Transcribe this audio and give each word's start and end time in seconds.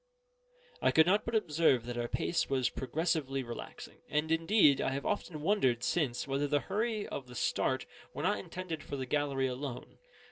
I 0.81 0.89
could 0.89 1.05
not 1.05 1.25
but 1.25 1.35
observe 1.35 1.85
that 1.85 1.95
our 1.95 2.07
pace 2.07 2.49
was 2.49 2.71
progressively 2.71 3.43
relaxing; 3.43 3.97
and 4.09 4.31
indeed 4.31 4.81
I 4.81 4.89
have 4.93 5.05
often 5.05 5.41
wondered 5.43 5.83
since 5.83 6.27
whether 6.27 6.47
the 6.47 6.61
hurry 6.61 7.05
of 7.09 7.27
the 7.27 7.35
start 7.35 7.85
were 8.11 8.23
not 8.23 8.39
intended 8.39 8.81
for 8.81 8.95
the 8.95 9.05
gallery 9.05 9.45
alone. 9.45 9.99